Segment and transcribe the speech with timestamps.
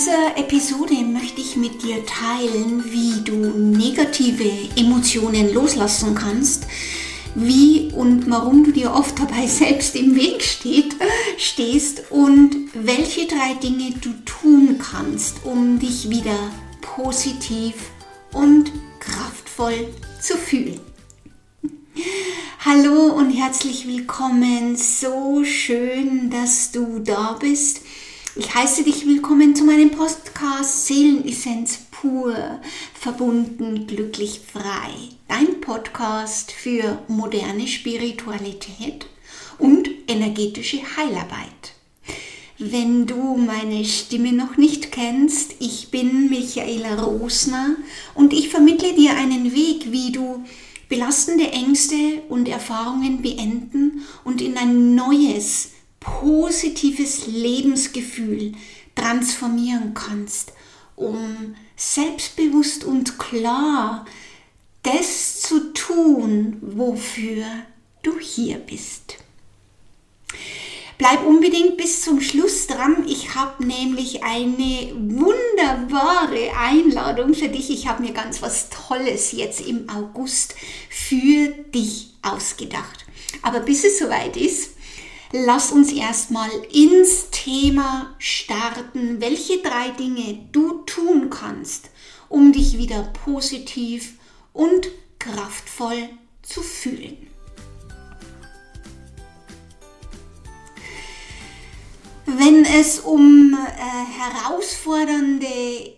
[0.00, 6.66] dieser Episode möchte ich mit dir teilen, wie du negative Emotionen loslassen kannst,
[7.34, 10.96] wie und warum du dir oft dabei selbst im Weg steht,
[11.36, 17.74] stehst und welche drei Dinge du tun kannst, um dich wieder positiv
[18.32, 19.86] und kraftvoll
[20.18, 20.80] zu fühlen.
[22.64, 24.76] Hallo und herzlich willkommen.
[24.76, 27.82] So schön, dass du da bist.
[28.40, 32.34] Ich heiße dich willkommen zu meinem Podcast Seelenessenz pur,
[32.94, 34.94] verbunden, glücklich, frei.
[35.28, 39.04] Dein Podcast für moderne Spiritualität
[39.58, 41.74] und energetische Heilarbeit.
[42.56, 47.76] Wenn du meine Stimme noch nicht kennst, ich bin Michaela Rosner
[48.14, 50.42] und ich vermittle dir einen Weg, wie du
[50.88, 58.52] belastende Ängste und Erfahrungen beenden und in ein neues, positives Lebensgefühl
[58.94, 60.52] transformieren kannst,
[60.96, 64.06] um selbstbewusst und klar
[64.82, 67.44] das zu tun, wofür
[68.02, 69.18] du hier bist.
[71.00, 73.06] Bleib unbedingt bis zum Schluss dran.
[73.08, 77.70] Ich habe nämlich eine wunderbare Einladung für dich.
[77.70, 80.54] Ich habe mir ganz was Tolles jetzt im August
[80.90, 83.06] für dich ausgedacht.
[83.40, 84.72] Aber bis es soweit ist,
[85.32, 91.90] lass uns erstmal ins Thema starten, welche drei Dinge du tun kannst,
[92.28, 94.14] um dich wieder positiv
[94.52, 96.08] und kraftvoll
[96.42, 97.29] zu fühlen.
[102.36, 105.46] Wenn es um äh, herausfordernde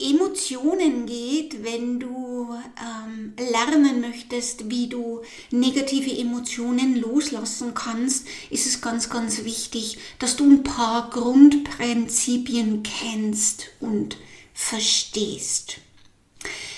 [0.01, 2.49] Emotionen geht, wenn du
[2.81, 10.37] ähm, lernen möchtest, wie du negative Emotionen loslassen kannst, ist es ganz, ganz wichtig, dass
[10.37, 14.17] du ein paar Grundprinzipien kennst und
[14.55, 15.79] verstehst.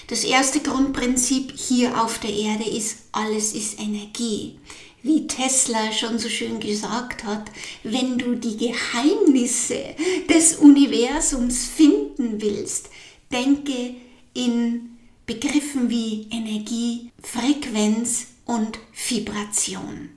[0.09, 4.59] Das erste Grundprinzip hier auf der Erde ist, alles ist Energie
[5.05, 7.51] wie Tesla schon so schön gesagt hat,
[7.83, 9.95] wenn du die Geheimnisse
[10.29, 12.89] des Universums finden willst,
[13.31, 13.95] denke
[14.33, 18.79] in Begriffen wie Energie, Frequenz und
[19.09, 20.09] Vibration.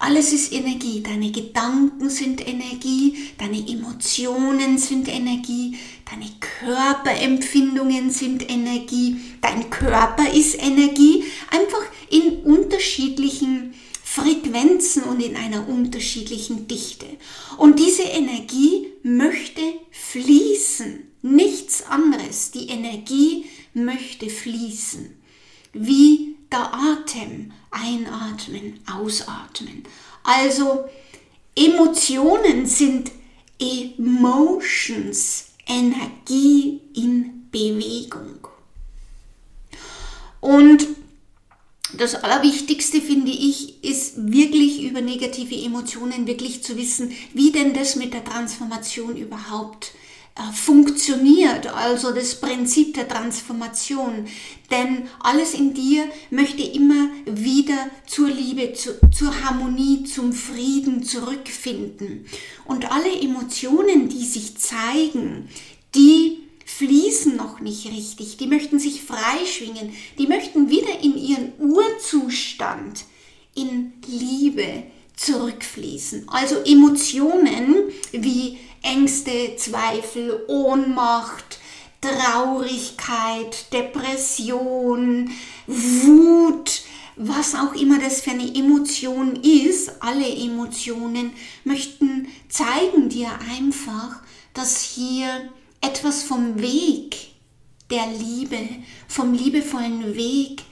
[0.00, 1.02] Alles ist Energie.
[1.02, 5.76] Deine Gedanken sind Energie, deine Emotionen sind Energie,
[6.10, 13.74] deine Körperempfindungen sind Energie, dein Körper ist Energie, einfach in unterschiedlichen
[14.12, 17.06] Frequenzen und in einer unterschiedlichen Dichte.
[17.58, 19.60] Und diese Energie möchte
[19.92, 22.50] fließen, nichts anderes.
[22.50, 25.16] Die Energie möchte fließen,
[25.74, 29.84] wie der Atem, einatmen, ausatmen.
[30.24, 30.86] Also
[31.54, 33.12] Emotionen sind
[33.60, 38.48] Emotions, Energie in Bewegung.
[40.40, 40.84] Und
[41.96, 47.96] das Allerwichtigste finde ich, ist wirklich über negative Emotionen wirklich zu wissen, wie denn das
[47.96, 49.92] mit der Transformation überhaupt
[50.36, 54.26] äh, funktioniert, also das Prinzip der Transformation.
[54.70, 62.26] Denn alles in dir möchte immer wieder zur Liebe, zu, zur Harmonie, zum Frieden zurückfinden.
[62.64, 65.48] Und alle Emotionen, die sich zeigen,
[65.94, 66.39] die
[66.80, 73.04] fließen noch nicht richtig, die möchten sich freischwingen, die möchten wieder in ihren Urzustand,
[73.54, 76.26] in Liebe zurückfließen.
[76.30, 81.58] Also Emotionen wie Ängste, Zweifel, Ohnmacht,
[82.00, 85.30] Traurigkeit, Depression,
[85.66, 86.80] Wut,
[87.16, 91.32] was auch immer das für eine Emotion ist, alle Emotionen
[91.64, 94.22] möchten zeigen dir einfach,
[94.54, 97.16] dass hier etwas vom Weg
[97.90, 98.58] der Liebe,
[99.08, 100.62] vom liebevollen Weg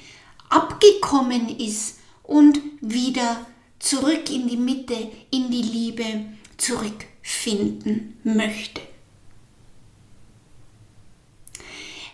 [0.49, 3.47] abgekommen ist und wieder
[3.79, 6.05] zurück in die Mitte, in die Liebe
[6.57, 8.81] zurückfinden möchte.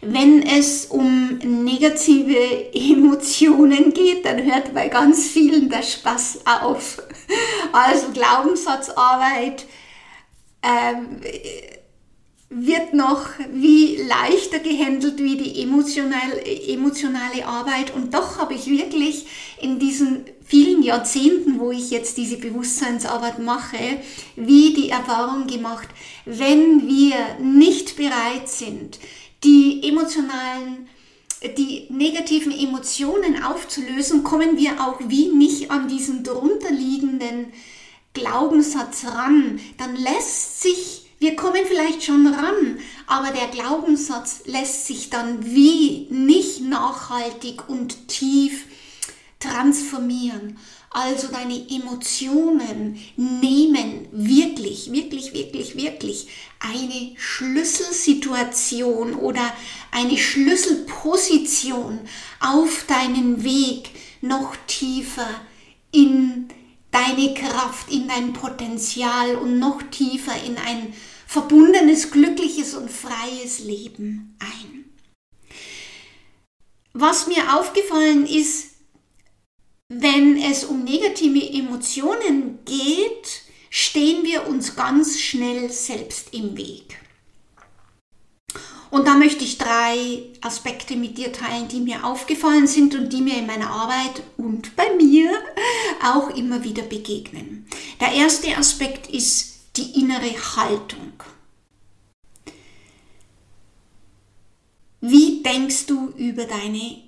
[0.06, 7.02] Wenn es um negative Emotionen geht, dann hört bei ganz vielen der Spaß auf.
[7.72, 9.64] Also Glaubenssatzarbeit,
[10.62, 11.20] ähm,
[12.56, 17.92] wird noch wie leichter gehandelt wie die emotional, emotionale Arbeit.
[17.94, 19.26] Und doch habe ich wirklich
[19.60, 24.00] in diesen vielen Jahrzehnten, wo ich jetzt diese Bewusstseinsarbeit mache,
[24.36, 25.88] wie die Erfahrung gemacht,
[26.24, 29.00] wenn wir nicht bereit sind,
[29.42, 30.88] die emotionalen
[31.58, 37.52] die negativen Emotionen aufzulösen, kommen wir auch wie nicht an diesen drunterliegenden
[38.14, 39.60] Glaubenssatz ran.
[39.76, 46.06] Dann lässt sich wir kommen vielleicht schon ran, aber der Glaubenssatz lässt sich dann wie
[46.10, 48.66] nicht nachhaltig und tief
[49.40, 50.58] transformieren.
[50.90, 56.28] Also deine Emotionen nehmen wirklich, wirklich, wirklich, wirklich
[56.60, 59.50] eine Schlüsselsituation oder
[59.92, 62.00] eine Schlüsselposition
[62.38, 63.88] auf deinen Weg
[64.20, 65.30] noch tiefer
[65.90, 66.48] in
[66.90, 70.92] deine Kraft, in dein Potenzial und noch tiefer in ein
[71.34, 74.84] verbundenes, glückliches und freies Leben ein.
[76.92, 78.70] Was mir aufgefallen ist,
[79.88, 87.00] wenn es um negative Emotionen geht, stehen wir uns ganz schnell selbst im Weg.
[88.92, 93.22] Und da möchte ich drei Aspekte mit dir teilen, die mir aufgefallen sind und die
[93.22, 95.32] mir in meiner Arbeit und bei mir
[96.00, 97.66] auch immer wieder begegnen.
[98.00, 101.12] Der erste Aspekt ist die innere Haltung.
[105.00, 107.02] Wie denkst du über deine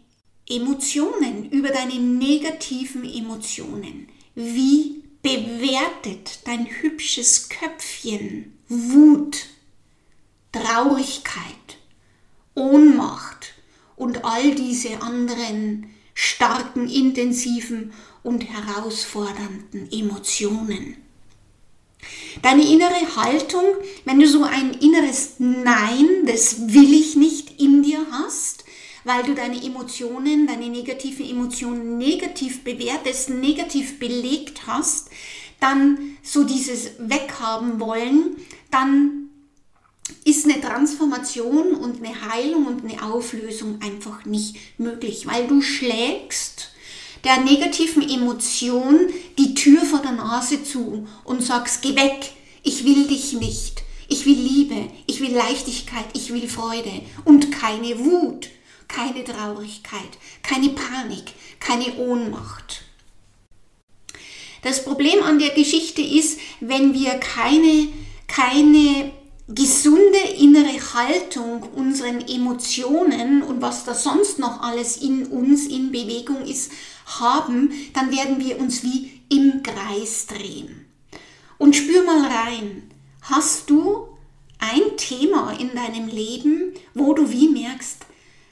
[0.49, 4.09] Emotionen, über deine negativen Emotionen?
[4.35, 9.47] Wie bewertet dein hübsches Köpfchen Wut,
[10.53, 11.79] Traurigkeit,
[12.55, 13.55] Ohnmacht
[13.97, 17.93] und all diese anderen starken, intensiven
[18.23, 20.97] und herausfordernden Emotionen.
[22.43, 23.65] Deine innere Haltung,
[24.05, 28.65] wenn du so ein inneres Nein, das will ich nicht in dir hast,
[29.05, 35.11] weil du deine Emotionen, deine negativen Emotionen negativ bewertest, negativ belegt hast,
[35.61, 38.37] dann so dieses Weghaben wollen,
[38.71, 39.31] dann
[40.25, 46.73] ist eine Transformation und eine Heilung und eine Auflösung einfach nicht möglich, weil du schlägst
[47.25, 48.99] der negativen Emotion
[49.39, 52.33] die Tür vor der Nase zu und sagst, geh weg,
[52.63, 57.99] ich will dich nicht, ich will Liebe, ich will Leichtigkeit, ich will Freude und keine
[57.99, 58.49] Wut,
[58.89, 62.83] keine Traurigkeit, keine Panik, keine Ohnmacht.
[64.63, 67.89] Das Problem an der Geschichte ist, wenn wir keine,
[68.27, 69.13] keine
[69.49, 76.45] gesunde innere Haltung unseren Emotionen und was da sonst noch alles in uns in Bewegung
[76.45, 76.73] ist,
[77.21, 80.87] haben, dann werden wir uns wie im Kreis drehen.
[81.59, 82.91] Und spür mal rein,
[83.23, 84.09] hast du
[84.59, 87.99] ein Thema in deinem Leben, wo du wie merkst,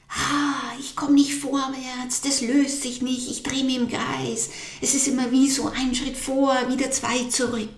[0.09, 4.49] ah, ich komme nicht vorwärts, das löst sich nicht, ich drehe mich im Kreis,
[4.81, 7.69] es ist immer wie so ein Schritt vor, wieder zwei zurück.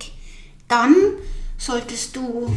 [0.67, 0.95] Dann
[1.57, 2.53] solltest du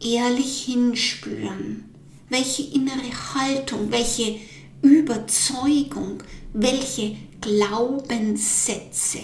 [0.00, 1.84] ehrlich hinspüren,
[2.28, 4.40] welche innere Haltung, welche
[4.82, 6.22] Überzeugung,
[6.52, 9.20] welche Glaubenssätze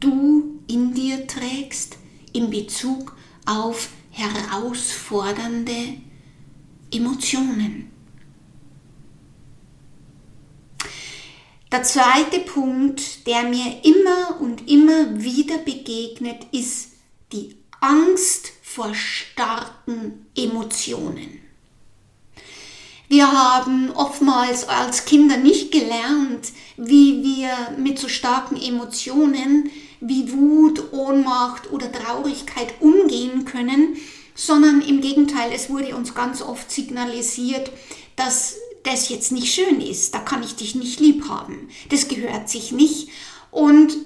[0.00, 1.98] du in dir trägst
[2.32, 5.94] in Bezug auf herausfordernde
[6.92, 7.90] Emotionen.
[11.70, 16.92] Der zweite Punkt, der mir immer und immer wieder begegnet, ist
[17.32, 21.40] die Angst vor starken Emotionen.
[23.08, 29.70] Wir haben oftmals als Kinder nicht gelernt, wie wir mit so starken Emotionen
[30.00, 33.96] wie Wut, Ohnmacht oder Traurigkeit umgehen können,
[34.34, 37.72] sondern im Gegenteil, es wurde uns ganz oft signalisiert,
[38.16, 42.50] dass das jetzt nicht schön ist, da kann ich dich nicht lieb haben, das gehört
[42.50, 43.08] sich nicht.
[43.50, 43.96] Und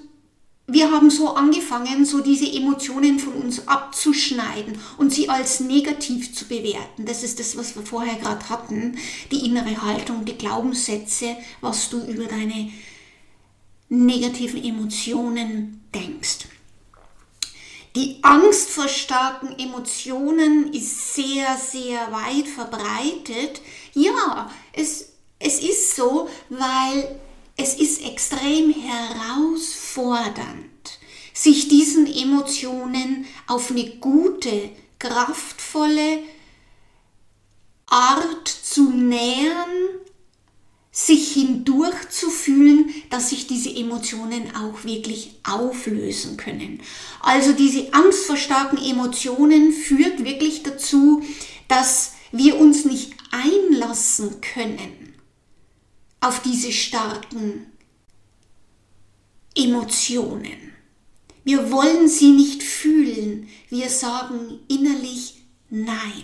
[0.73, 6.47] wir haben so angefangen, so diese Emotionen von uns abzuschneiden und sie als negativ zu
[6.47, 7.05] bewerten.
[7.05, 8.97] Das ist das, was wir vorher gerade hatten.
[9.31, 12.71] Die innere Haltung, die Glaubenssätze, was du über deine
[13.89, 16.47] negativen Emotionen denkst.
[17.95, 23.61] Die Angst vor starken Emotionen ist sehr, sehr weit verbreitet.
[23.93, 27.19] Ja, es, es ist so, weil
[27.57, 30.69] es ist extrem herausfordernd,
[31.33, 34.69] sich diesen Emotionen auf eine gute,
[34.99, 36.19] kraftvolle
[37.87, 39.69] Art zu nähern,
[40.91, 46.81] sich hindurch zu fühlen, dass sich diese Emotionen auch wirklich auflösen können.
[47.19, 51.23] Also diese Angst vor starken Emotionen führt wirklich dazu,
[51.67, 55.02] dass wir uns nicht einlassen können
[56.23, 57.67] auf diese starken
[59.55, 60.73] Emotionen.
[61.43, 63.49] Wir wollen sie nicht fühlen.
[63.69, 66.23] Wir sagen innerlich Nein.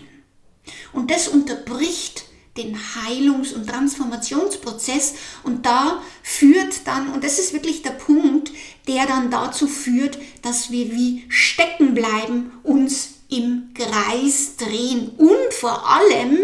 [0.93, 2.25] Und das unterbricht
[2.55, 8.51] den Heilungs- und Transformationsprozess und da führt dann, und das ist wirklich der Punkt,
[8.87, 15.87] der dann dazu führt, dass wir wie stecken bleiben, uns im Kreis drehen und vor
[15.89, 16.37] allem,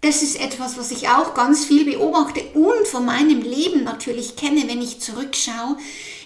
[0.00, 4.66] das ist etwas, was ich auch ganz viel beobachte und von meinem Leben natürlich kenne,
[4.66, 5.76] wenn ich zurückschaue,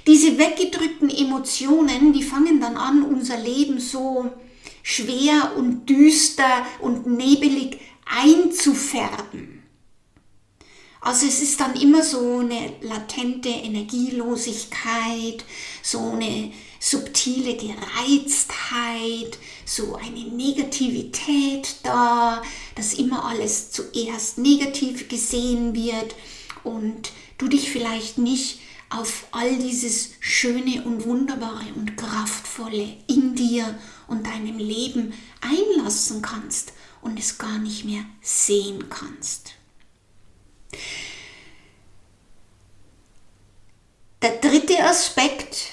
[0.07, 4.31] diese weggedrückten Emotionen, die fangen dann an, unser Leben so
[4.83, 9.63] schwer und düster und nebelig einzufärben.
[11.01, 15.45] Also es ist dann immer so eine latente Energielosigkeit,
[15.83, 16.53] so eine
[16.85, 22.43] subtile Gereiztheit, so eine Negativität da,
[22.75, 26.15] dass immer alles zuerst negativ gesehen wird
[26.63, 28.61] und du dich vielleicht nicht
[28.91, 36.75] auf all dieses Schöne und Wunderbare und Kraftvolle in dir und deinem Leben einlassen kannst
[37.01, 39.55] und es gar nicht mehr sehen kannst.
[44.21, 45.71] Der dritte Aspekt,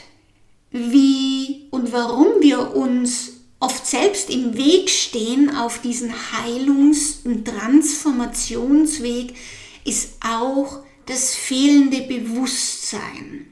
[0.71, 9.35] wie und warum wir uns oft selbst im Weg stehen auf diesen Heilungs- und Transformationsweg,
[9.85, 13.47] ist auch das fehlende Bewusstsein.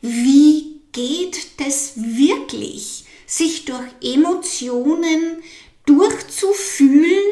[0.00, 3.04] Wie geht das wirklich?
[3.28, 5.42] sich durch Emotionen
[5.84, 7.30] durchzufühlen,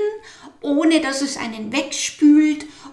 [0.61, 2.26] ohne dass es einen wegspült,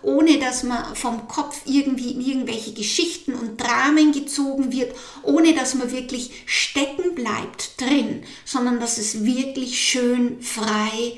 [0.04, 5.74] ohne dass man vom Kopf irgendwie in irgendwelche Geschichten und Dramen gezogen wird, ohne dass
[5.74, 11.18] man wirklich stecken bleibt drin, sondern dass es wirklich schön frei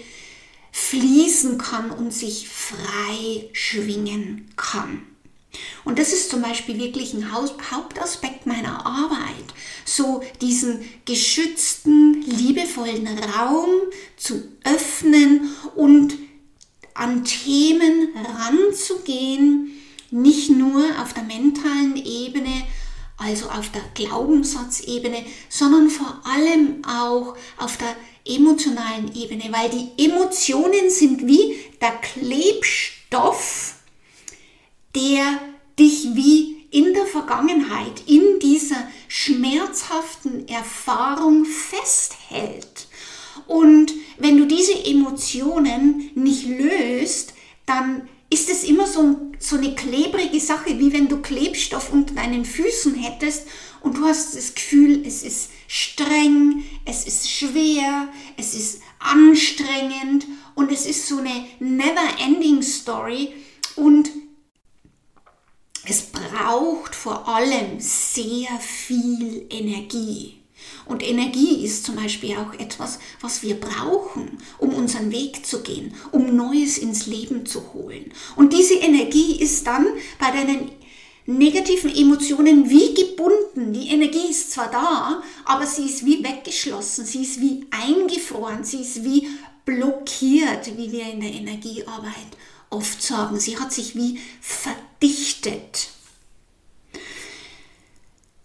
[0.71, 5.01] fließen kann und sich frei schwingen kann.
[5.83, 9.53] Und das ist zum Beispiel wirklich ein Hauptaspekt meiner Arbeit,
[9.85, 13.69] so diesen geschützten, liebevollen Raum
[14.17, 16.15] zu öffnen und
[16.95, 19.71] an Themen ranzugehen,
[20.11, 22.63] nicht nur auf der mentalen Ebene,
[23.17, 30.89] also auf der Glaubenssatzebene, sondern vor allem auch auf der emotionalen Ebene, weil die Emotionen
[30.89, 33.75] sind wie der Klebstoff,
[34.95, 35.39] der
[35.77, 42.87] dich wie in der Vergangenheit, in dieser schmerzhaften Erfahrung festhält.
[43.47, 44.34] Und wenn
[44.65, 47.33] diese Emotionen nicht löst,
[47.65, 52.45] dann ist es immer so, so eine klebrige Sache, wie wenn du Klebstoff unter deinen
[52.45, 53.47] Füßen hättest
[53.81, 58.07] und du hast das Gefühl, es ist streng, es ist schwer,
[58.37, 63.33] es ist anstrengend und es ist so eine never-ending Story
[63.75, 64.09] und
[65.87, 70.39] es braucht vor allem sehr viel Energie.
[70.87, 71.63] Und Energie
[72.25, 77.45] Beispiel auch etwas, was wir brauchen, um unseren Weg zu gehen, um Neues ins Leben
[77.45, 78.11] zu holen.
[78.35, 79.85] Und diese Energie ist dann
[80.19, 80.71] bei deinen
[81.25, 83.73] negativen Emotionen wie gebunden.
[83.73, 88.81] Die Energie ist zwar da, aber sie ist wie weggeschlossen, sie ist wie eingefroren, sie
[88.81, 89.27] ist wie
[89.65, 92.37] blockiert, wie wir in der Energiearbeit
[92.69, 93.39] oft sagen.
[93.39, 95.94] Sie hat sich wie verdichtet.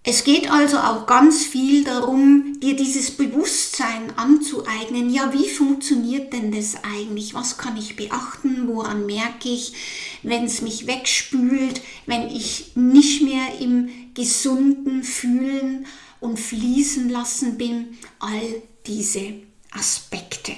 [0.02, 5.12] Es geht also auch ganz viel darum, dir dieses Bewusstsein anzueignen.
[5.12, 7.34] Ja, wie funktioniert denn das eigentlich?
[7.34, 8.66] Was kann ich beachten?
[8.66, 9.74] Woran merke ich,
[10.22, 15.84] wenn es mich wegspült, wenn ich nicht mehr im gesunden Fühlen
[16.18, 17.98] und Fließen lassen bin?
[18.20, 19.34] All diese
[19.70, 20.52] Aspekte.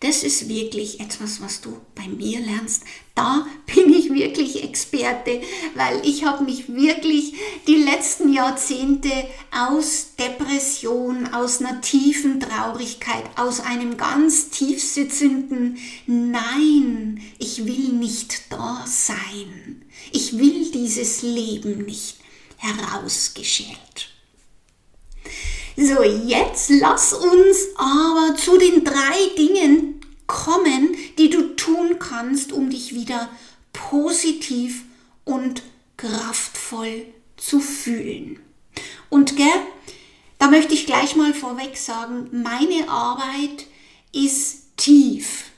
[0.00, 2.84] Das ist wirklich etwas, was du bei mir lernst.
[3.14, 5.42] Da bin ich wirklich Experte,
[5.74, 7.34] weil ich habe mich wirklich
[7.66, 9.10] die letzten Jahrzehnte
[9.52, 15.76] aus Depression, aus einer tiefen Traurigkeit, aus einem ganz tief sitzenden
[16.06, 19.82] Nein, ich will nicht da sein.
[20.12, 22.16] Ich will dieses Leben nicht
[22.56, 24.09] herausgeschält.
[25.76, 32.70] So, jetzt lass uns aber zu den drei Dingen kommen, die du tun kannst, um
[32.70, 33.28] dich wieder
[33.72, 34.84] positiv
[35.24, 35.62] und
[35.96, 38.40] kraftvoll zu fühlen.
[39.08, 39.46] Und gell,
[40.38, 43.66] da möchte ich gleich mal vorweg sagen, meine Arbeit
[44.12, 45.50] ist tief,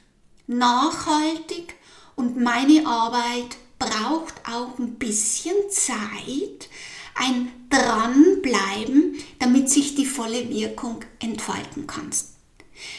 [0.46, 1.74] nachhaltig
[2.16, 6.68] und meine Arbeit braucht auch ein bisschen Zeit,
[7.14, 12.30] ein Dranbleiben, damit sich die volle Wirkung entfalten kannst.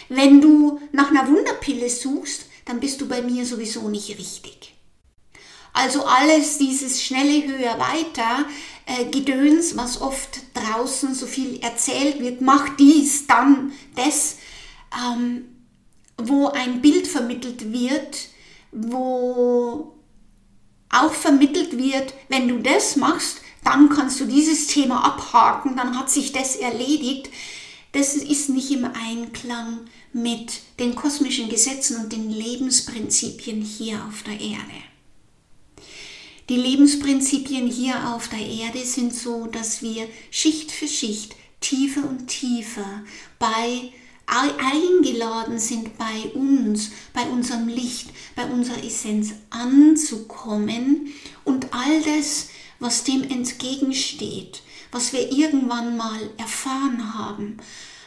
[0.10, 4.74] Wenn du nach einer Wunderpille suchst, dann bist du bei mir sowieso nicht richtig.
[5.74, 8.46] Also alles dieses schnelle höher weiter
[8.86, 14.38] äh, Gedöns, was oft draußen so viel erzählt wird, mach dies, dann das,
[14.96, 15.46] ähm,
[16.18, 18.30] wo ein Bild vermittelt wird,
[18.72, 19.96] wo
[20.90, 26.10] auch vermittelt wird, wenn du das machst, dann kannst du dieses Thema abhaken, dann hat
[26.10, 27.30] sich das erledigt.
[27.92, 29.82] Das ist nicht im Einklang
[30.14, 34.84] mit den kosmischen Gesetzen und den Lebensprinzipien hier auf der Erde.
[36.50, 42.28] Die Lebensprinzipien hier auf der Erde sind so, dass wir Schicht für Schicht, tiefer und
[42.28, 43.04] tiefer
[43.40, 43.92] bei
[44.26, 52.48] eingeladen sind, bei uns, bei unserem Licht, bei unserer Essenz anzukommen und all das,
[52.80, 54.62] was dem entgegensteht,
[54.92, 57.58] was wir irgendwann mal erfahren haben,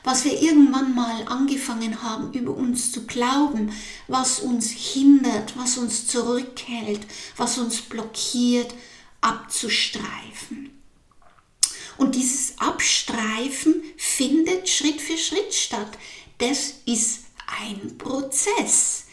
[0.04, 3.72] was wir irgendwann mal angefangen haben, über uns zu glauben,
[4.06, 7.00] was uns hindert, was uns zurückhält,
[7.36, 8.72] was uns blockiert,
[9.20, 10.70] abzustreifen.
[11.98, 15.98] Und dieses Abstreifen findet Schritt für Schritt statt.
[16.38, 17.24] Das ist
[17.60, 19.05] ein Prozess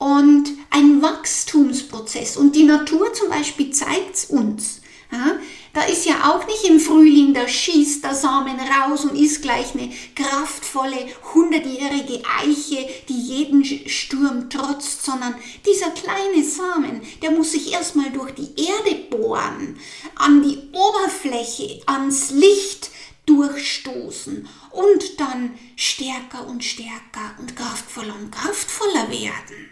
[0.00, 2.38] und ein Wachstumsprozess.
[2.38, 4.80] Und die Natur zum Beispiel zeigt es uns.
[5.12, 5.36] Ja,
[5.72, 9.74] da ist ja auch nicht im Frühling, da schießt der Samen raus und ist gleich
[9.74, 15.34] eine kraftvolle, hundertjährige Eiche, die jeden Sturm trotzt, sondern
[15.66, 19.78] dieser kleine Samen, der muss sich erstmal durch die Erde bohren,
[20.14, 22.90] an die Oberfläche, ans Licht
[23.26, 29.68] durchstoßen und dann stärker und stärker und kraftvoller und kraftvoller werden,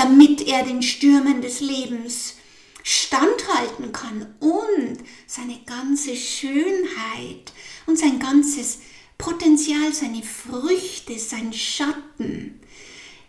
[0.00, 2.36] damit er den Stürmen des Lebens
[2.82, 7.52] standhalten kann und seine ganze Schönheit
[7.84, 8.78] und sein ganzes
[9.18, 12.60] Potenzial, seine Früchte, sein Schatten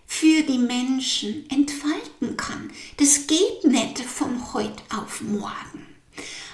[0.08, 2.72] für die Menschen entfalten kann.
[2.96, 5.88] Das geht nicht von heute auf morgen.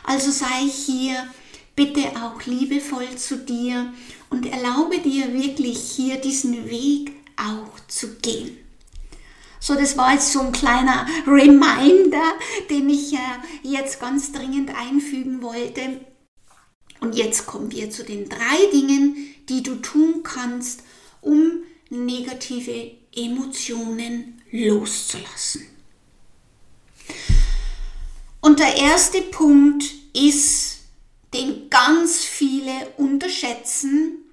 [0.04, 1.32] Also sei hier
[1.76, 3.94] bitte auch liebevoll zu dir
[4.32, 8.67] und erlaube dir wirklich hier diesen Weg auch zu gehen.
[9.68, 12.24] So, das war jetzt so ein kleiner Reminder,
[12.70, 13.18] den ich äh,
[13.64, 16.00] jetzt ganz dringend einfügen wollte.
[17.02, 19.18] Und jetzt kommen wir zu den drei Dingen,
[19.50, 20.84] die du tun kannst,
[21.20, 25.68] um negative Emotionen loszulassen.
[28.40, 30.78] Und der erste Punkt ist,
[31.34, 34.24] den ganz viele unterschätzen,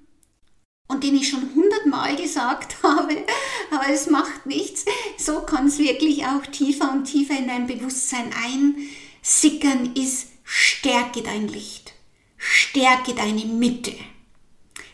[0.87, 3.23] und den ich schon hundertmal gesagt habe,
[3.71, 4.85] aber es macht nichts.
[5.17, 11.47] So kann es wirklich auch tiefer und tiefer in dein Bewusstsein einsickern, ist stärke dein
[11.47, 11.93] Licht,
[12.37, 13.93] stärke deine Mitte.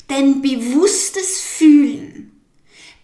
[0.10, 2.42] Denn bewusstes Fühlen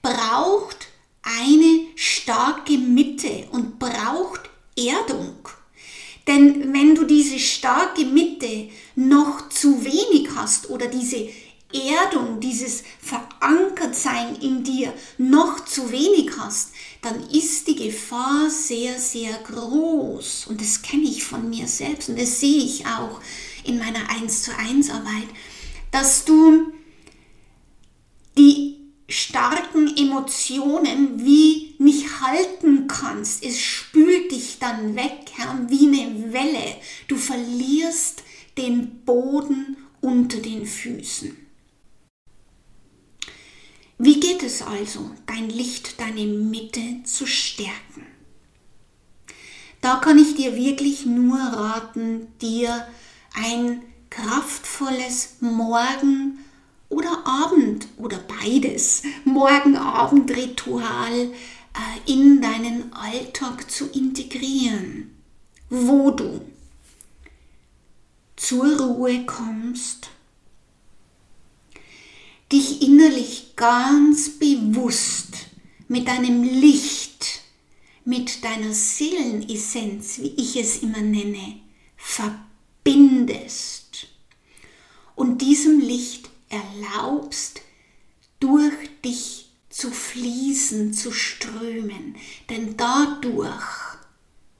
[0.02, 0.88] braucht
[1.24, 5.36] eine starke Mitte und braucht Erdung.
[6.28, 11.30] Denn wenn du diese starke Mitte noch zu wenig hast oder diese
[11.74, 19.38] Erdung, dieses Verankertsein in dir noch zu wenig hast, dann ist die Gefahr sehr, sehr
[19.40, 20.48] groß.
[20.48, 23.20] Und das kenne ich von mir selbst und das sehe ich auch
[23.66, 25.28] in meiner 1 zu 1 Arbeit,
[25.92, 26.72] dass du
[28.38, 28.78] die
[29.10, 33.44] starken Emotionen wie nicht halten kannst.
[33.44, 35.32] Es spült dich dann weg,
[35.68, 36.76] wie eine Welle.
[37.08, 38.24] Du verlierst
[38.58, 41.47] den Boden unter den Füßen.
[44.00, 48.06] Wie geht es also, dein Licht, deine Mitte zu stärken?
[49.82, 52.88] Da kann ich dir wirklich nur raten, dir
[53.34, 56.40] ein kraftvolles Morgen-
[56.90, 65.16] oder Abend oder beides, Morgen-Abend-Ritual äh, in deinen Alltag zu integrieren,
[65.70, 66.42] wo du
[68.36, 70.10] zur Ruhe kommst,
[72.52, 75.48] dich innerlich ganz bewusst
[75.90, 77.42] mit deinem Licht,
[78.06, 81.60] mit deiner Seelenessenz, wie ich es immer nenne,
[81.98, 84.08] verbindest
[85.16, 87.62] und diesem Licht erlaubst,
[88.40, 92.16] durch dich zu fließen, zu strömen.
[92.50, 93.98] Denn dadurch,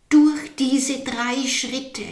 [0.10, 2.04] durch diese drei Schritte,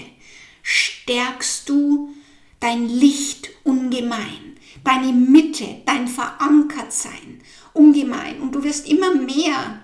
[0.61, 2.13] stärkst du
[2.59, 4.44] dein Licht ungemein
[4.85, 7.41] deine Mitte, dein Verankertsein
[7.73, 8.39] ungemein.
[8.39, 9.81] Und du wirst immer mehr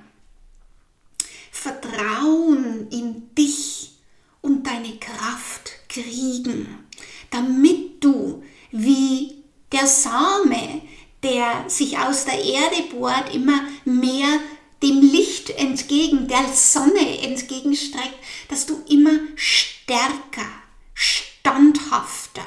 [1.51, 3.91] Vertrauen in dich
[4.39, 6.87] und deine Kraft kriegen,
[7.29, 10.81] damit du wie der Same,
[11.23, 14.39] der sich aus der Erde bohrt, immer mehr
[14.81, 18.17] dem Licht entgegen, der Sonne entgegenstreckt,
[18.49, 20.49] dass du immer stärker,
[20.93, 22.45] standhafter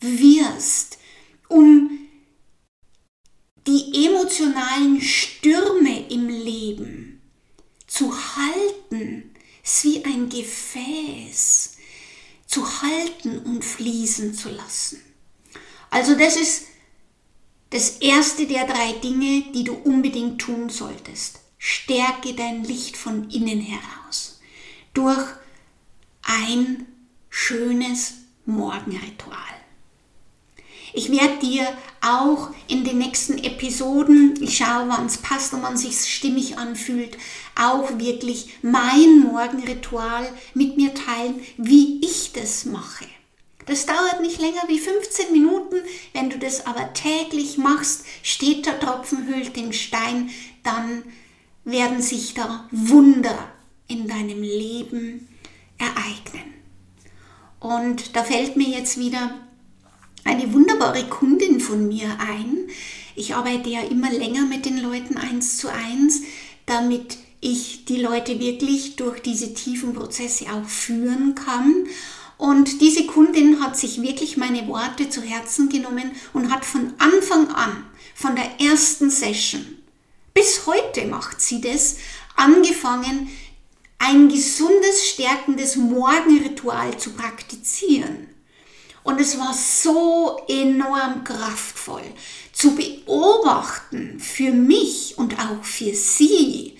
[0.00, 0.87] wirst,
[1.48, 1.98] um
[3.66, 7.20] die emotionalen Stürme im Leben
[7.86, 11.76] zu halten, ist wie ein Gefäß
[12.46, 15.02] zu halten und fließen zu lassen.
[15.90, 16.64] Also das ist
[17.70, 21.40] das erste der drei Dinge, die du unbedingt tun solltest.
[21.58, 24.40] Stärke dein Licht von innen heraus
[24.94, 25.26] durch
[26.22, 26.86] ein
[27.28, 28.14] schönes
[28.46, 29.57] Morgenritual.
[30.92, 31.66] Ich werde dir
[32.00, 36.58] auch in den nächsten Episoden, ich schaue, wann es passt und wann es sich stimmig
[36.58, 37.16] anfühlt,
[37.54, 43.06] auch wirklich mein Morgenritual mit mir teilen, wie ich das mache.
[43.66, 45.76] Das dauert nicht länger wie 15 Minuten.
[46.14, 50.30] Wenn du das aber täglich machst, steht der Tropfen hüllt den Stein,
[50.62, 51.02] dann
[51.64, 53.52] werden sich da Wunder
[53.86, 55.28] in deinem Leben
[55.76, 56.54] ereignen.
[57.60, 59.34] Und da fällt mir jetzt wieder
[60.28, 62.68] eine wunderbare Kundin von mir ein.
[63.16, 66.22] Ich arbeite ja immer länger mit den Leuten eins zu eins,
[66.66, 71.86] damit ich die Leute wirklich durch diese tiefen Prozesse auch führen kann.
[72.36, 77.48] Und diese Kundin hat sich wirklich meine Worte zu Herzen genommen und hat von Anfang
[77.48, 79.78] an, von der ersten Session
[80.38, 81.96] bis heute macht sie das,
[82.36, 83.28] angefangen,
[83.98, 88.28] ein gesundes, stärkendes Morgenritual zu praktizieren.
[89.02, 92.02] Und es war so enorm kraftvoll
[92.52, 96.76] zu beobachten für mich und auch für sie,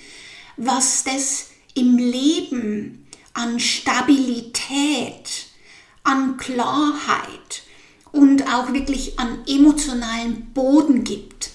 [0.56, 5.46] was das im Leben an Stabilität,
[6.02, 7.62] an Klarheit
[8.10, 11.50] und auch wirklich an emotionalen Boden gibt,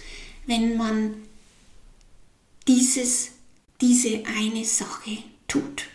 [0.45, 1.15] wenn man
[2.67, 3.31] dieses,
[3.81, 5.87] diese eine Sache tut.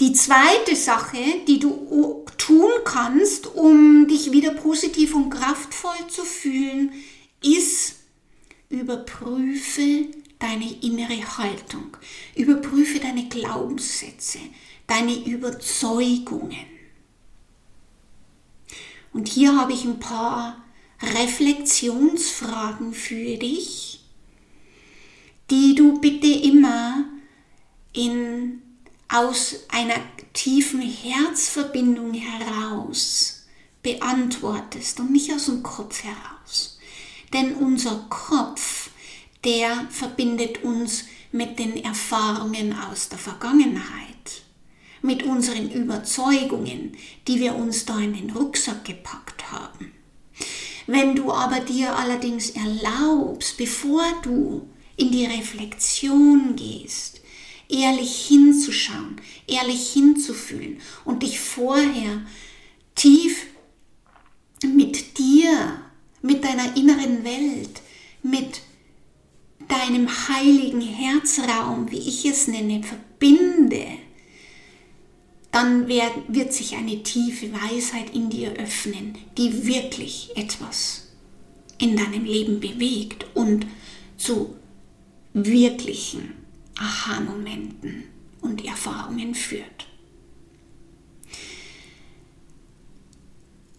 [0.00, 6.92] Die zweite Sache, die du tun kannst, um dich wieder positiv und kraftvoll zu fühlen,
[7.42, 7.96] ist,
[8.68, 10.06] überprüfe
[10.38, 11.96] deine innere Haltung,
[12.36, 14.38] überprüfe deine Glaubenssätze,
[14.86, 16.66] deine Überzeugungen.
[19.12, 20.64] Und hier habe ich ein paar
[21.02, 24.00] Reflexionsfragen für dich,
[25.50, 27.04] die du bitte immer
[27.92, 28.62] in
[29.08, 29.96] aus einer
[30.34, 33.46] tiefen Herzverbindung heraus
[33.82, 36.78] beantwortest und nicht aus dem Kopf heraus.
[37.32, 38.90] Denn unser Kopf,
[39.44, 44.42] der verbindet uns mit den Erfahrungen aus der Vergangenheit,
[45.02, 49.92] mit unseren Überzeugungen, die wir uns da in den Rucksack gepackt haben.
[50.86, 57.20] Wenn du aber dir allerdings erlaubst, bevor du in die Reflexion gehst,
[57.68, 62.22] ehrlich hinzuschauen, ehrlich hinzufühlen und dich vorher
[62.94, 63.46] tief
[64.64, 65.82] mit dir,
[66.22, 67.82] mit deiner inneren Welt,
[68.22, 68.62] mit
[69.68, 73.86] deinem heiligen Herzraum, wie ich es nenne, verbinde,
[75.52, 81.08] dann wird sich eine tiefe Weisheit in dir öffnen, die wirklich etwas
[81.78, 83.66] in deinem Leben bewegt und
[84.16, 84.56] zu
[85.32, 86.37] wirklichen
[86.78, 88.04] Aha-Momenten
[88.40, 89.86] und Erfahrungen führt.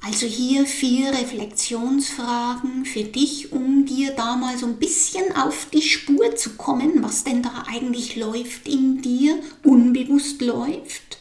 [0.02, 5.82] Also hier vier Reflexionsfragen für dich, um dir da mal so ein bisschen auf die
[5.82, 11.20] Spur zu kommen, was denn da eigentlich läuft in dir, unbewusst läuft.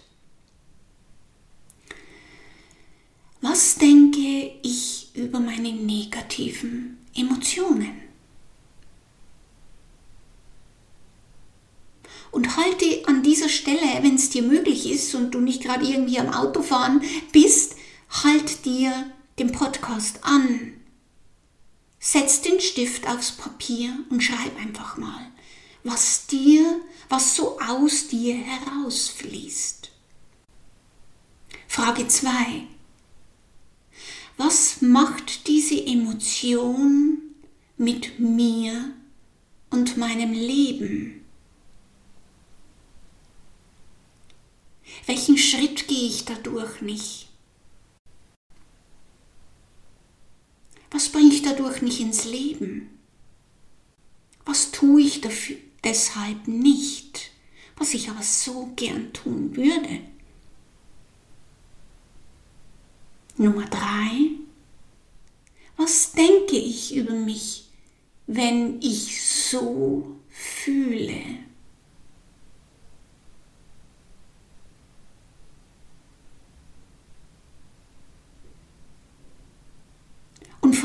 [3.40, 8.07] Was denke ich über meine negativen Emotionen?
[12.30, 16.18] Und halte an dieser Stelle, wenn es dir möglich ist und du nicht gerade irgendwie
[16.18, 17.76] am Autofahren bist,
[18.22, 20.74] halt dir den Podcast an.
[21.98, 25.32] Setz den Stift aufs Papier und schreib einfach mal,
[25.84, 29.90] was dir, was so aus dir herausfließt.
[31.66, 32.32] Frage 2.
[34.36, 37.18] Was macht diese Emotion
[37.76, 38.92] mit mir
[39.70, 41.17] und meinem Leben?
[45.06, 47.28] Welchen Schritt gehe ich dadurch nicht?
[50.90, 52.90] Was bringe ich dadurch nicht ins Leben?
[54.44, 57.30] Was tue ich dafür, deshalb nicht,
[57.76, 60.00] was ich aber so gern tun würde?
[63.36, 64.30] Nummer drei.
[65.76, 67.66] Was denke ich über mich,
[68.26, 71.47] wenn ich so fühle?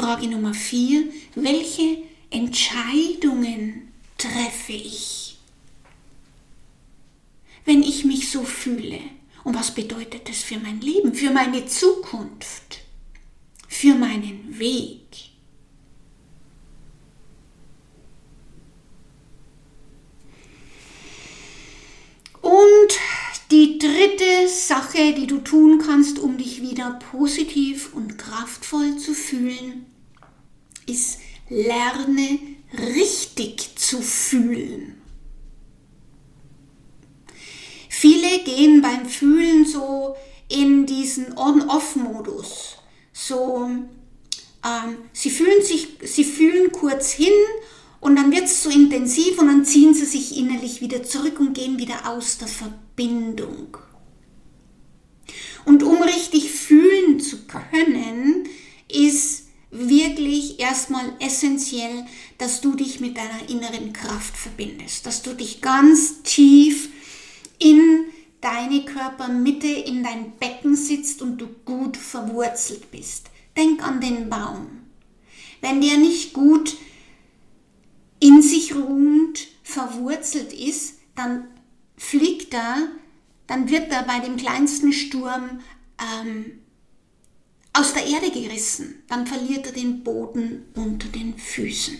[0.03, 5.37] Frage Nummer vier, welche Entscheidungen treffe ich,
[7.63, 8.99] wenn ich mich so fühle?
[9.45, 12.81] Und was bedeutet das für mein Leben, für meine Zukunft,
[13.69, 14.99] für meinen Weg?
[22.41, 22.99] Und
[23.51, 29.85] die dritte Sache, die du tun kannst, um dich wieder positiv und kraftvoll zu fühlen,
[30.87, 32.39] ist lerne
[32.95, 34.95] richtig zu fühlen.
[37.87, 40.15] Viele gehen beim Fühlen so
[40.49, 42.77] in diesen On-Off-Modus.
[43.13, 43.69] So,
[44.65, 47.27] ähm, sie fühlen sich, sie fühlen kurz hin
[47.99, 51.53] und dann wird es so intensiv und dann ziehen sie sich innerlich wieder zurück und
[51.53, 53.77] gehen wieder aus der Verbindung.
[55.65, 58.47] Und um richtig fühlen zu können,
[58.91, 62.05] ist wirklich erstmal essentiell,
[62.37, 66.89] dass du dich mit deiner inneren Kraft verbindest, dass du dich ganz tief
[67.59, 68.05] in
[68.39, 73.29] deine Körpermitte, in dein Becken sitzt und du gut verwurzelt bist.
[73.57, 74.67] Denk an den Baum.
[75.61, 76.75] Wenn der nicht gut
[78.19, 81.47] in sich ruhend verwurzelt ist, dann
[81.97, 82.89] fliegt er,
[83.47, 85.61] dann wird er bei dem kleinsten Sturm
[85.99, 86.59] ähm,
[87.73, 89.03] aus der Erde gerissen.
[89.07, 91.97] Dann verliert er den Boden unter den Füßen.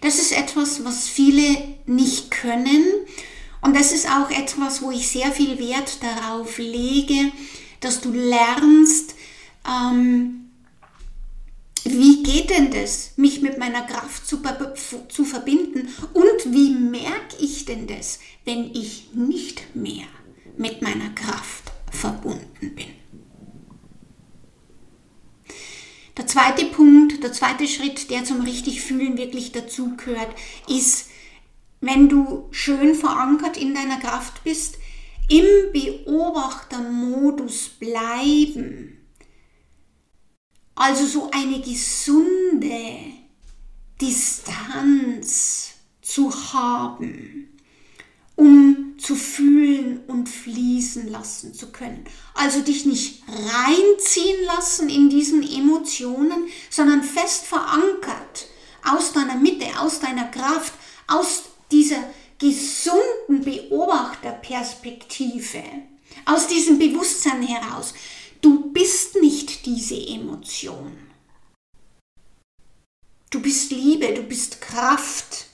[0.00, 2.84] Das ist etwas, was viele nicht können.
[3.62, 7.32] Und das ist auch etwas, wo ich sehr viel Wert darauf lege,
[7.80, 9.14] dass du lernst,
[9.66, 10.43] ähm,
[11.84, 14.40] wie geht denn das, mich mit meiner Kraft zu,
[15.08, 15.88] zu verbinden?
[16.14, 20.06] Und wie merke ich denn das, wenn ich nicht mehr
[20.56, 22.86] mit meiner Kraft verbunden bin?
[26.16, 30.34] Der zweite Punkt, der zweite Schritt, der zum richtig fühlen wirklich dazu gehört,
[30.68, 31.10] ist,
[31.80, 34.78] wenn du schön verankert in deiner Kraft bist,
[35.28, 39.03] im Beobachtermodus bleiben
[40.74, 43.12] also so eine gesunde
[44.00, 45.70] Distanz
[46.02, 47.48] zu haben,
[48.36, 52.04] um zu fühlen und fließen lassen zu können.
[52.34, 58.46] Also dich nicht reinziehen lassen in diesen Emotionen, sondern fest verankert
[58.84, 60.72] aus deiner Mitte, aus deiner Kraft,
[61.06, 62.02] aus dieser
[62.38, 65.62] gesunden Beobachterperspektive,
[66.24, 67.92] aus diesem Bewusstsein heraus.
[68.44, 70.92] Du bist nicht diese Emotion.
[73.30, 75.46] Du bist Liebe, du bist Kraft,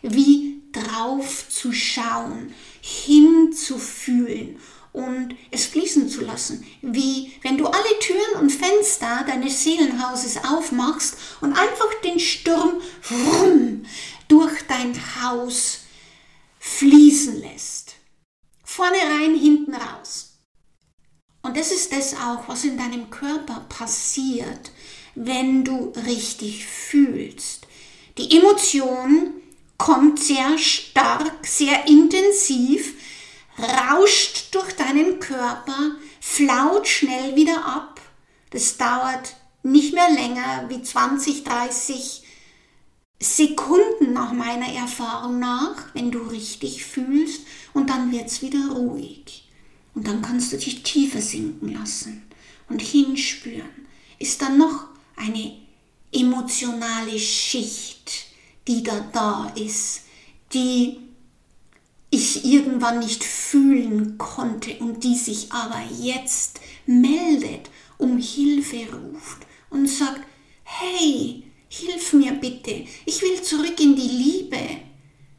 [0.00, 4.58] wie drauf zu schauen, hinzufühlen
[4.94, 6.66] und es fließen zu lassen.
[6.80, 12.80] Wie wenn du alle Türen und Fenster deines Seelenhauses aufmachst und einfach den Sturm
[13.10, 13.84] rum
[14.28, 15.80] durch dein Haus
[16.60, 17.96] fließen lässt.
[18.64, 20.27] Vorne rein, hinten raus.
[21.42, 24.72] Und das ist das auch, was in deinem Körper passiert,
[25.14, 27.66] wenn du richtig fühlst.
[28.18, 29.34] Die Emotion
[29.76, 32.94] kommt sehr stark, sehr intensiv,
[33.58, 38.00] rauscht durch deinen Körper, flaut schnell wieder ab.
[38.50, 42.22] Das dauert nicht mehr länger wie 20, 30
[43.20, 47.42] Sekunden nach meiner Erfahrung nach, wenn du richtig fühlst
[47.74, 49.47] und dann wird es wieder ruhig.
[49.98, 52.22] Und dann kannst du dich tiefer sinken lassen
[52.68, 53.88] und hinspüren.
[54.20, 54.84] Ist da noch
[55.16, 55.56] eine
[56.12, 58.26] emotionale Schicht,
[58.68, 60.02] die da da ist,
[60.54, 60.98] die
[62.10, 69.88] ich irgendwann nicht fühlen konnte und die sich aber jetzt meldet, um Hilfe ruft und
[69.88, 70.20] sagt,
[70.62, 74.60] hey, hilf mir bitte, ich will zurück in die Liebe,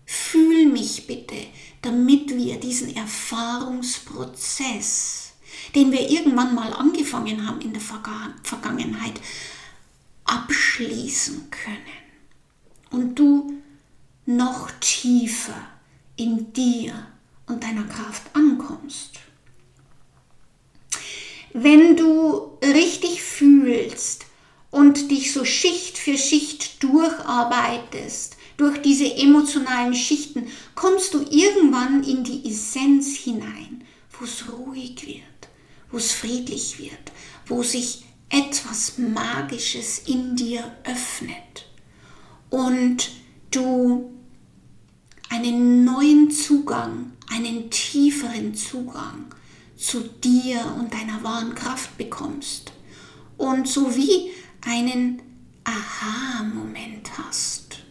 [0.06, 1.46] fühl mich bitte,
[1.82, 5.32] damit wir diesen Erfahrungsprozess,
[5.76, 9.20] den wir irgendwann mal angefangen haben in der Vergangenheit,
[10.26, 11.78] abschließen können.
[12.92, 13.54] Und du
[14.26, 15.68] noch tiefer
[16.16, 17.08] in dir
[17.48, 19.20] und deiner Kraft ankommst.
[21.54, 24.26] Wenn du richtig fühlst
[24.70, 32.26] und dich so Schicht für Schicht durcharbeitest, durch diese emotionalen Schichten, kommst du irgendwann in
[32.26, 35.50] die Essenz hinein, wo es ruhig wird,
[35.90, 37.14] wo es friedlich wird,
[37.48, 41.70] wo sich etwas Magisches in dir öffnet
[42.50, 43.12] und
[43.50, 44.12] du
[45.30, 49.34] einen neuen Zugang, einen tieferen Zugang
[49.78, 52.74] zu dir und deiner wahren Kraft bekommst.
[53.38, 54.32] Und so wie
[54.66, 55.22] einen
[55.64, 57.89] Aha-Moment hast.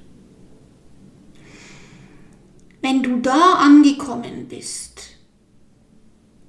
[2.80, 5.02] Wenn du da angekommen bist,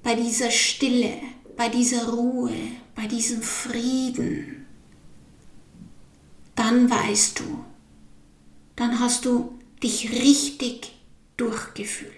[0.02, 1.12] bei dieser Stille,
[1.56, 2.54] bei dieser Ruhe,
[2.94, 4.66] bei diesem Frieden,
[6.54, 7.64] dann weißt du,
[8.76, 10.92] dann hast du dich richtig
[11.36, 12.14] durchgefühlt.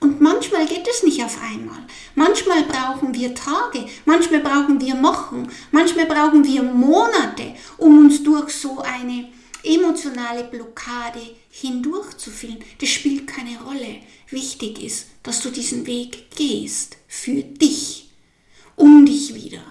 [0.00, 1.78] Und manchmal geht es nicht auf einmal.
[2.14, 8.52] Manchmal brauchen wir Tage, manchmal brauchen wir Wochen, manchmal brauchen wir Monate, um uns durch
[8.54, 9.28] so eine
[9.66, 12.64] emotionale Blockade hindurchzufühlen.
[12.80, 14.00] Das spielt keine Rolle.
[14.30, 18.10] Wichtig ist, dass du diesen Weg gehst für dich,
[18.76, 19.62] um dich wieder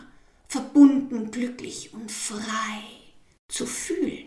[0.48, 2.84] verbunden, glücklich und frei
[3.48, 4.26] zu fühlen.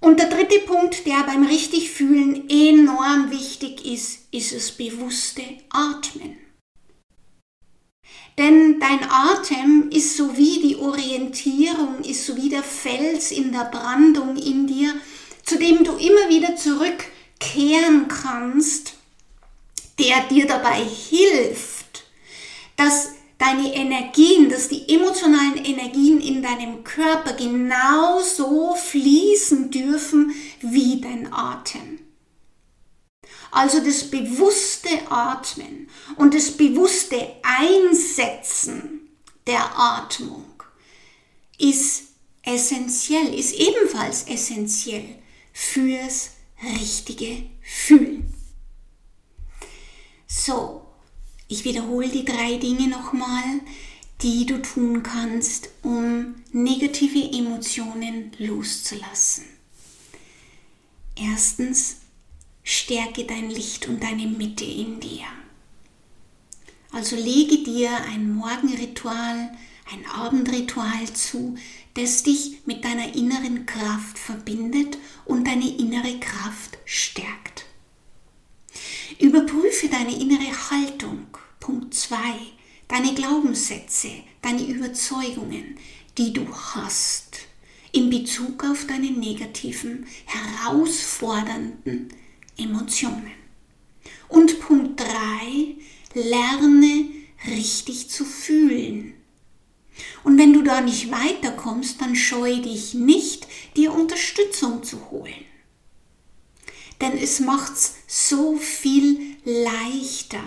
[0.00, 6.43] Und der dritte Punkt, der beim Richtigfühlen enorm wichtig ist, ist das bewusste Atmen.
[8.36, 13.64] Denn dein Atem ist so wie die Orientierung, ist so wie der Fels in der
[13.66, 14.92] Brandung in dir,
[15.44, 18.94] zu dem du immer wieder zurückkehren kannst,
[19.98, 22.04] der dir dabei hilft,
[22.76, 31.32] dass deine Energien, dass die emotionalen Energien in deinem Körper genauso fließen dürfen wie dein
[31.32, 32.03] Atem.
[33.54, 39.10] Also das bewusste Atmen und das bewusste Einsetzen
[39.46, 40.44] der Atmung
[41.56, 42.02] ist
[42.42, 45.04] essentiell, ist ebenfalls essentiell
[45.52, 46.30] fürs
[46.80, 48.34] richtige Fühlen.
[50.26, 50.84] So,
[51.46, 53.60] ich wiederhole die drei Dinge nochmal,
[54.20, 59.44] die du tun kannst, um negative Emotionen loszulassen.
[61.14, 61.98] Erstens,
[62.64, 65.26] stärke dein Licht und deine Mitte in dir.
[66.90, 69.56] Also lege dir ein Morgenritual,
[69.92, 71.56] ein Abendritual zu,
[71.94, 77.66] das dich mit deiner inneren Kraft verbindet und deine innere Kraft stärkt.
[79.20, 81.26] Überprüfe deine innere Haltung.
[81.60, 82.16] Punkt 2.
[82.88, 84.10] Deine Glaubenssätze,
[84.42, 85.78] deine Überzeugungen,
[86.18, 87.38] die du hast
[87.92, 92.08] in Bezug auf deine negativen, herausfordernden
[92.56, 93.32] Emotionen.
[94.28, 95.06] Und Punkt 3.
[96.14, 97.06] Lerne
[97.48, 99.14] richtig zu fühlen.
[100.24, 105.44] Und wenn du da nicht weiterkommst, dann scheue dich nicht, dir Unterstützung zu holen
[107.00, 110.42] denn es macht es so viel leichter,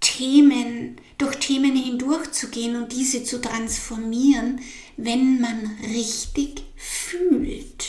[0.00, 4.60] Themen, durch Themen hindurchzugehen und diese zu transformieren,
[4.96, 7.86] wenn man richtig fühlt.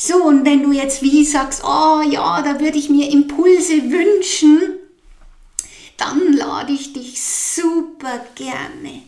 [0.00, 4.60] So, und wenn du jetzt wie sagst, oh ja, da würde ich mir Impulse wünschen,
[5.96, 9.02] dann lade ich dich super gerne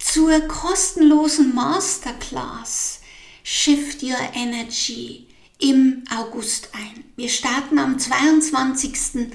[0.00, 3.00] zur kostenlosen Masterclass
[3.44, 5.28] Shift Your Energy
[5.60, 7.04] im August ein.
[7.14, 9.30] Wir starten am 22.08.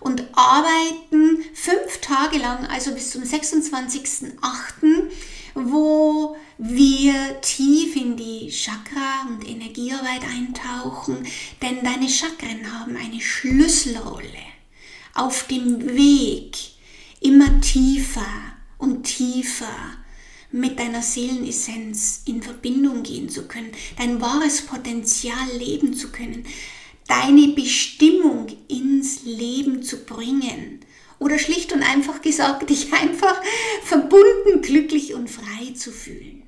[0.00, 5.10] und arbeiten fünf Tage lang, also bis zum 26.08.,
[5.54, 11.26] wo wir tief in die Chakra- und Energiearbeit eintauchen,
[11.60, 14.22] denn deine Chakren haben eine Schlüsselrolle
[15.12, 16.56] auf dem Weg
[17.20, 18.28] immer tiefer
[18.78, 19.74] und tiefer
[20.52, 26.46] mit deiner Seelenessenz in Verbindung gehen zu können, dein wahres Potenzial leben zu können,
[27.08, 30.78] deine Bestimmung ins Leben zu bringen
[31.18, 33.42] oder schlicht und einfach gesagt, dich einfach
[33.82, 36.41] verbunden, glücklich und frei zu fühlen.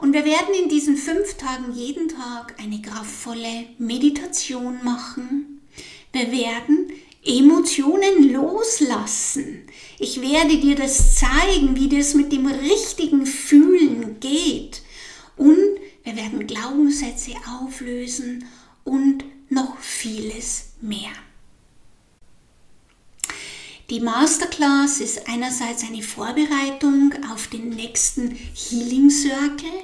[0.00, 5.60] Und wir werden in diesen fünf Tagen jeden Tag eine kraftvolle Meditation machen.
[6.12, 6.90] Wir werden
[7.24, 9.62] Emotionen loslassen.
[9.98, 14.82] Ich werde dir das zeigen, wie das mit dem richtigen Fühlen geht.
[15.36, 15.58] Und
[16.02, 18.46] wir werden Glaubenssätze auflösen
[18.84, 21.12] und noch vieles mehr.
[23.90, 29.82] Die Masterclass ist einerseits eine Vorbereitung auf den nächsten Healing Circle,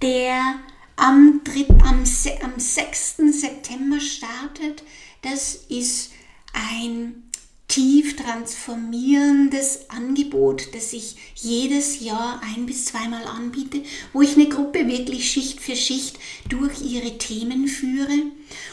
[0.00, 0.60] der
[0.96, 2.04] am, 3, am,
[2.42, 3.16] am 6.
[3.38, 4.82] September startet.
[5.20, 6.12] Das ist
[6.54, 7.24] ein
[7.68, 13.82] tief transformierendes Angebot, das ich jedes Jahr ein bis zweimal anbiete,
[14.14, 18.22] wo ich eine Gruppe wirklich Schicht für Schicht durch ihre Themen führe.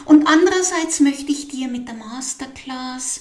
[0.06, 3.20] Und andererseits möchte ich dir mit der Masterclass,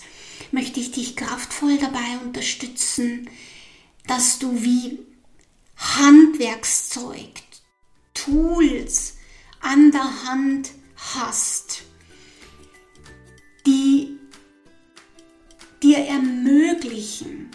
[0.53, 3.29] möchte ich dich kraftvoll dabei unterstützen,
[4.07, 4.99] dass du wie
[5.77, 7.31] Handwerkszeug,
[8.15, 9.15] Tools
[9.61, 11.83] an der Hand hast,
[13.67, 14.19] die
[15.83, 17.51] dir ermöglichen,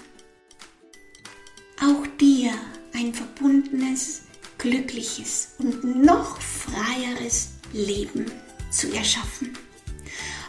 [1.82, 2.54] auch dir
[2.94, 4.24] ein verbundenes,
[4.58, 8.32] glückliches und noch freieres Leben
[8.72, 9.56] zu erschaffen.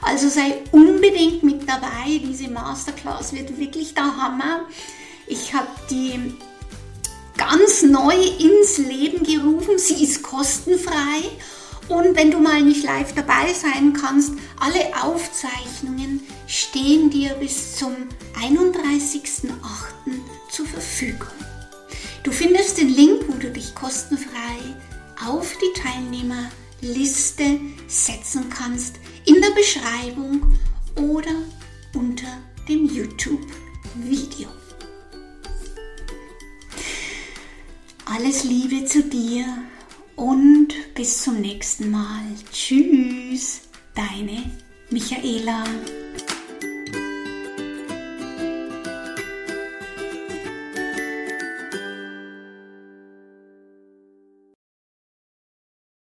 [0.06, 2.20] Also sei unbedingt mit dabei.
[2.22, 4.60] Diese Masterclass wird wirklich der Hammer.
[5.26, 6.32] Ich habe die
[7.36, 9.78] ganz neu ins Leben gerufen.
[9.78, 11.24] Sie ist kostenfrei.
[11.88, 17.92] Und wenn du mal nicht live dabei sein kannst, alle Aufzeichnungen stehen dir bis zum
[18.40, 19.50] 31.08.
[20.50, 21.26] zur Verfügung.
[22.22, 24.76] Du findest den Link, wo du dich kostenfrei
[25.26, 28.96] auf die Teilnehmerliste setzen kannst,
[29.26, 30.56] in der Beschreibung
[30.96, 31.42] oder
[31.94, 34.48] unter dem YouTube-Video.
[38.04, 39.44] Alles Liebe zu dir
[40.14, 42.22] und bis zum nächsten Mal.
[42.52, 43.62] Tschüss,
[43.94, 44.50] deine
[44.90, 45.64] Michaela.